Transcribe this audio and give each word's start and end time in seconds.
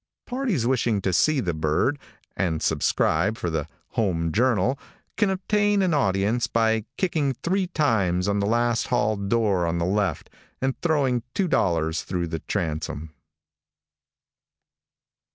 Parties 0.25 0.65
wishing 0.65 0.99
to 1.01 1.13
see 1.13 1.39
the 1.41 1.53
bird, 1.53 1.99
and 2.35 2.63
subscribe 2.63 3.37
for 3.37 3.51
the 3.51 3.67
Home 3.89 4.31
Journal 4.31 4.79
can 5.15 5.29
obtain 5.29 5.83
an 5.83 5.93
audience 5.93 6.47
by 6.47 6.85
kicking 6.97 7.33
three 7.43 7.67
times 7.67 8.27
on 8.27 8.39
the 8.39 8.47
last 8.47 8.87
hall 8.87 9.15
door 9.15 9.67
on 9.67 9.77
the 9.77 9.85
left 9.85 10.31
and 10.59 10.75
throwing 10.81 11.21
two 11.35 11.47
dollars 11.47 12.01
through 12.01 12.25
the 12.29 12.39
transom. 12.39 13.13